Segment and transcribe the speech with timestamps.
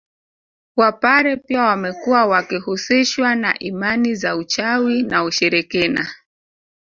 [0.75, 6.07] Wapare pia wamekuwa wakihusishwa na imani za uchawi na ushirikina